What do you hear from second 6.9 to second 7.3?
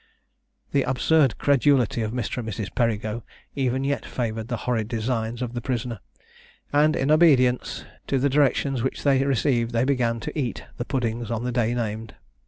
in